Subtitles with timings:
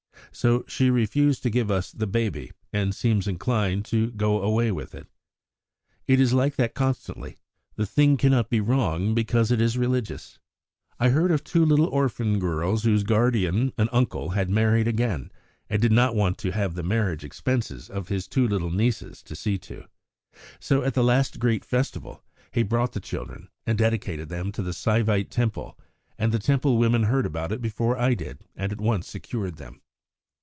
[0.33, 4.95] So she refused to give us the baby, and seems inclined to go away with
[4.95, 5.07] it.
[6.07, 7.35] It is like that constantly.
[7.75, 10.39] The thing cannot be wrong because it is religious!"
[10.97, 15.33] "I heard of two little orphan girls whose guardian, an uncle, had married again,
[15.69, 19.35] and did not want to have the marriage expenses of his two little nieces to
[19.35, 19.83] see to.
[20.61, 24.71] So at the last great festival he brought the children and dedicated them to the
[24.73, 25.77] Saivite Temple,
[26.17, 29.81] and the Temple women heard about it before I did, and at once secured them.